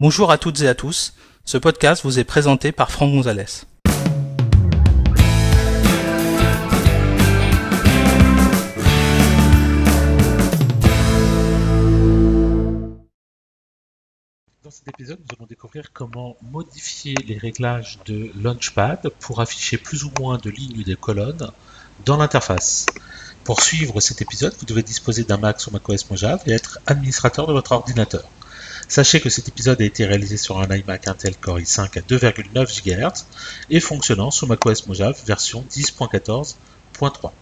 [0.00, 1.14] Bonjour à toutes et à tous.
[1.44, 3.44] Ce podcast vous est présenté par Franck Gonzalez.
[14.64, 20.02] Dans cet épisode, nous allons découvrir comment modifier les réglages de Launchpad pour afficher plus
[20.02, 21.52] ou moins de lignes et de colonnes
[22.04, 22.86] dans l'interface.
[23.44, 26.04] Pour suivre cet épisode, vous devez disposer d'un Mac sur macOS
[26.46, 28.24] et être administrateur de votre ordinateur.
[28.88, 32.82] Sachez que cet épisode a été réalisé sur un iMac Intel Core i5 à 2,9
[32.84, 33.24] GHz
[33.70, 37.32] et fonctionnant sous macOS Mojave version 10.14.3.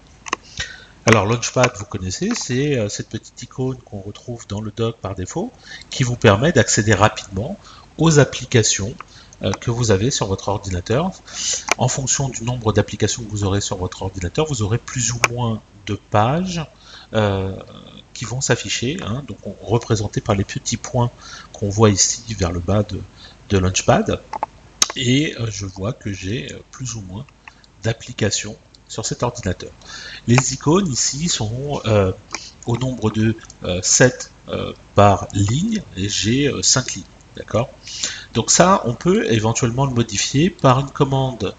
[1.05, 5.17] Alors Launchpad, vous connaissez, c'est euh, cette petite icône qu'on retrouve dans le dock par
[5.17, 5.53] défaut
[5.91, 7.59] qui vous permet d'accéder rapidement
[7.99, 8.95] aux applications
[9.61, 11.11] que vous avez sur votre ordinateur.
[11.79, 15.21] En fonction du nombre d'applications que vous aurez sur votre ordinateur, vous aurez plus ou
[15.31, 16.65] moins de pages
[17.15, 17.55] euh,
[18.15, 21.11] qui vont s'afficher, hein, donc représentés par les petits points
[21.53, 23.01] qu'on voit ici vers le bas de,
[23.49, 24.21] de Launchpad.
[24.97, 27.25] Et je vois que j'ai plus ou moins
[27.83, 28.57] d'applications
[28.93, 29.71] sur cet ordinateur.
[30.27, 32.13] Les icônes ici sont euh,
[32.67, 33.35] au nombre de
[33.83, 37.05] 7 euh, euh, par ligne et j'ai 5 lignes.
[37.37, 37.71] D'accord
[38.35, 41.55] Donc ça, on peut éventuellement le modifier par une commande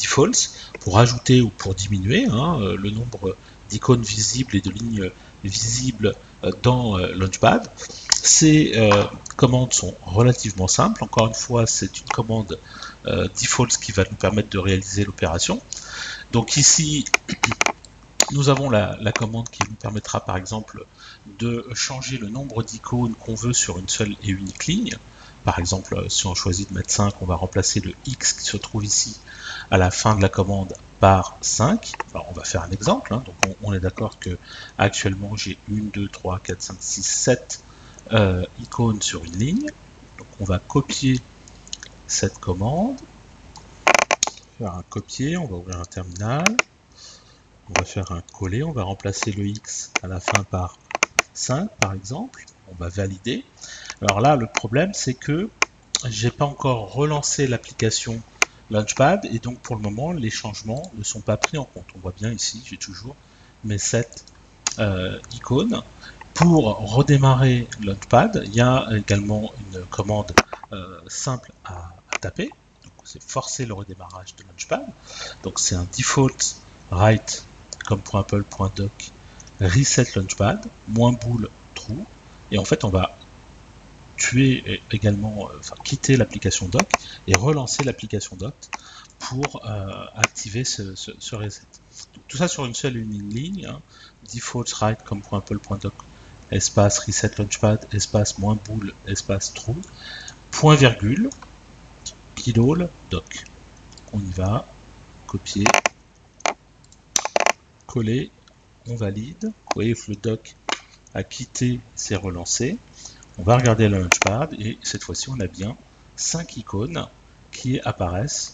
[0.00, 3.36] default pour ajouter ou pour diminuer hein, le nombre
[3.68, 5.10] d'icônes visibles et de lignes
[5.44, 6.14] visibles
[6.62, 7.68] dans Launchpad.
[8.10, 8.90] Ces
[9.36, 11.02] commandes sont relativement simples.
[11.02, 12.58] Encore une fois, c'est une commande
[13.04, 15.60] default qui va nous permettre de réaliser l'opération.
[16.32, 17.04] Donc ici,
[18.32, 20.84] nous avons la, commande qui nous permettra par exemple
[21.38, 24.96] de changer le nombre d'icônes qu'on veut sur une seule et unique ligne.
[25.44, 28.56] Par exemple, si on choisit de mettre 5, on va remplacer le X qui se
[28.56, 29.18] trouve ici
[29.70, 31.92] à la fin de la commande par 5.
[32.14, 33.14] on va faire un exemple.
[33.14, 33.22] Hein.
[33.24, 34.36] Donc on, est d'accord que
[34.76, 37.62] actuellement j'ai 1, 2, 3, 4, 5, 6, 7
[38.60, 39.70] icônes sur une ligne.
[40.18, 41.20] Donc on va copier
[42.06, 42.96] cette commande
[44.58, 46.44] faire un copier, on va ouvrir un terminal,
[47.70, 50.78] on va faire un coller, on va remplacer le X à la fin par
[51.34, 53.44] 5 par exemple, on va valider.
[54.00, 55.50] Alors là, le problème c'est que
[56.08, 58.20] j'ai pas encore relancé l'application
[58.70, 61.86] Launchpad et donc pour le moment les changements ne sont pas pris en compte.
[61.96, 63.16] On voit bien ici, j'ai toujours
[63.64, 64.24] mes 7
[64.78, 65.82] euh, icônes.
[66.34, 70.32] Pour redémarrer Launchpad, il y a également une commande
[70.72, 71.90] euh, simple à
[72.20, 72.50] taper
[73.08, 74.86] c'est forcer le redémarrage de Launchpad.
[75.42, 76.56] Donc c'est un default
[76.90, 77.44] write
[77.88, 78.92] comme .apple.doc
[79.62, 82.04] reset Launchpad, moins boule true,
[82.50, 83.16] et en fait on va
[84.18, 86.86] tuer également, euh, enfin quitter l'application doc
[87.26, 88.52] et relancer l'application doc
[89.18, 90.82] pour euh, activer ce,
[91.34, 91.62] reset.
[92.28, 93.80] tout ça sur une seule ligne, hein.
[94.34, 95.94] default write comme .apple.doc
[96.50, 99.82] espace reset launchpad, espace moins boule, espace true,
[100.50, 101.30] point virgule,
[103.10, 103.44] doc.
[104.12, 104.66] On y va,
[105.26, 105.64] copier,
[107.88, 108.30] coller,
[108.88, 109.44] on valide.
[109.44, 110.54] Vous voyez le doc
[111.14, 112.78] a quitté, c'est relancé.
[113.38, 115.76] On va regarder le launchpad et cette fois-ci on a bien
[116.16, 117.06] 5 icônes
[117.50, 118.52] qui apparaissent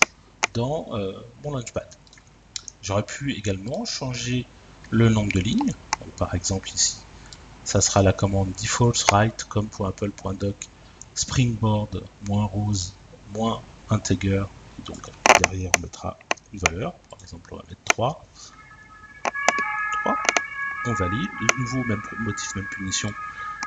[0.54, 1.12] dans euh,
[1.42, 1.88] mon launchpad.
[2.82, 4.46] J'aurais pu également changer
[4.90, 5.72] le nombre de lignes.
[6.16, 6.98] par exemple ici,
[7.64, 10.68] ça sera la commande default write comme pour apple.doc
[11.14, 12.92] springboard moins rose
[13.32, 14.44] moins integer,
[14.86, 14.98] donc
[15.42, 16.18] derrière on mettra
[16.52, 18.26] une valeur, par exemple on va mettre 3, 3,
[20.86, 23.12] on valide, de nouveau même motif, même punition,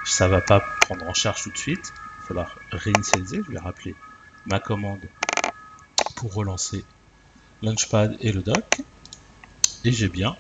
[0.06, 3.60] ça va pas prendre en charge tout de suite, il va falloir réinitialiser, je vais
[3.60, 3.96] rappeler
[4.46, 5.02] ma commande
[6.16, 6.86] pour relancer
[7.62, 8.82] Launchpad et le doc,
[9.84, 10.36] et j'ai bien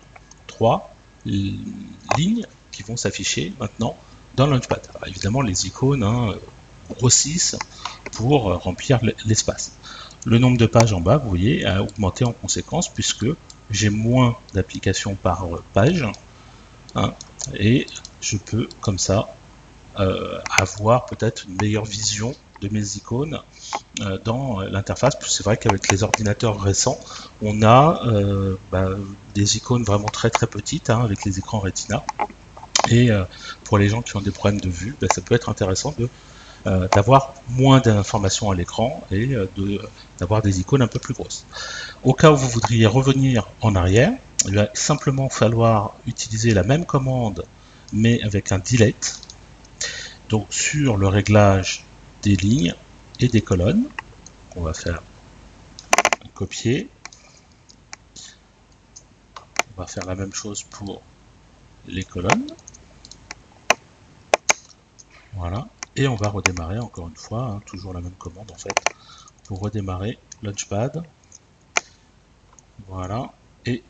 [0.48, 0.96] 3
[1.26, 3.98] lignes qui vont s'afficher maintenant
[4.36, 4.82] dans Launchpad.
[5.08, 6.36] évidemment les icônes, hein,
[6.96, 7.58] grossissent
[8.14, 9.74] pour euh, remplir l'espace.
[10.26, 13.26] Le nombre de pages en bas, vous voyez, a augmenté en conséquence puisque
[13.70, 16.06] j'ai moins d'applications par euh, page.
[16.98, 17.14] Hein,
[17.58, 17.88] et
[18.20, 19.30] je peux comme ça
[20.00, 23.40] euh, avoir peut-être une meilleure vision de mes icônes
[24.26, 25.16] dans l'interface.
[25.28, 27.00] C'est vrai qu'avec les ordinateurs récents,
[27.44, 28.02] on a
[28.72, 28.90] bah,
[29.36, 32.04] des icônes vraiment très très petites hein, avec les écrans Retina.
[32.90, 33.10] Et
[33.64, 35.94] pour les gens qui ont des problèmes de vue, bah, ça peut être intéressant
[36.68, 39.48] euh, d'avoir moins d'informations à l'écran et euh,
[40.20, 41.46] d'avoir des icônes un peu plus grosses.
[42.04, 44.12] Au cas où vous voudriez revenir en arrière,
[44.46, 47.46] il va simplement falloir utiliser la même commande
[47.94, 49.22] mais avec un delete.
[50.30, 51.86] Donc sur le réglage
[52.24, 52.76] des lignes
[53.20, 53.88] et des colonnes,
[54.56, 55.02] on va faire
[56.24, 56.90] un copier.
[59.76, 61.02] On va faire la même chose pour
[61.88, 62.48] les colonnes.
[65.34, 68.76] Voilà Et on va redémarrer encore une fois, hein, toujours la même commande en fait,
[69.46, 71.04] pour redémarrer Launchpad.
[72.88, 73.34] Voilà.
[73.66, 73.84] Et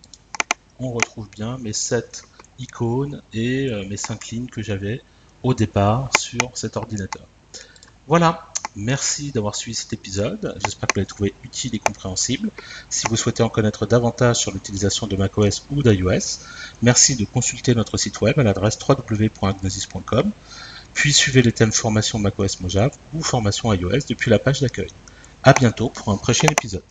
[0.80, 2.24] on retrouve bien mes 7
[2.60, 5.02] icônes et euh, mes 5 lignes que j'avais
[5.44, 7.26] au départ sur cet ordinateur.
[8.08, 10.58] Voilà, merci d'avoir suivi cet épisode.
[10.64, 12.50] J'espère que vous l'avez trouvé utile et compréhensible.
[12.90, 16.40] Si vous souhaitez en connaître davantage sur l'utilisation de macOS ou d'iOS,
[16.82, 20.32] merci de consulter notre site web à l'adresse www.agnosis.com,
[20.94, 24.90] puis suivez les thèmes formation macOS Mojave ou formation iOS depuis la page d'accueil.
[25.44, 26.84] À bientôt pour un prochain épisode.